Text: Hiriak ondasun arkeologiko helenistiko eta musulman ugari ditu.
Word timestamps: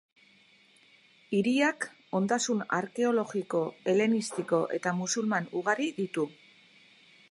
Hiriak 1.39 1.87
ondasun 2.21 2.65
arkeologiko 2.79 3.63
helenistiko 3.93 4.67
eta 4.81 4.99
musulman 5.05 5.51
ugari 5.63 5.91
ditu. 6.01 6.31